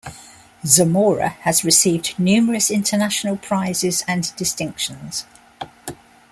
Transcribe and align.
Zamora 0.65 1.29
has 1.41 1.63
received 1.63 2.17
numerous 2.17 2.71
international 2.71 3.37
prizes 3.37 4.03
and 4.07 4.35
distinctions. 4.35 5.25